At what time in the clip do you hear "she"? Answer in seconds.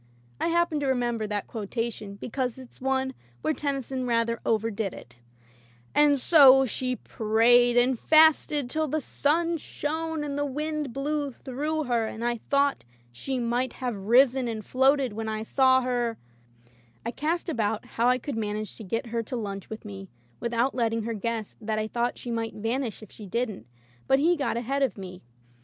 6.65-6.95, 13.11-13.37, 22.17-22.31, 23.11-23.27